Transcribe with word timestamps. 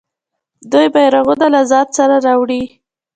دوی 0.71 0.87
بیرغونه 0.93 1.47
له 1.53 1.61
ځان 1.71 1.87
سره 1.97 2.15
راوړي. 2.25 2.63